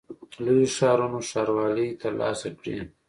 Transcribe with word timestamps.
لویو 0.43 0.73
ښارونو 0.77 1.19
ښاروالۍ 1.29 1.87
ترلاسه 2.01 2.49
کړې. 2.59 2.77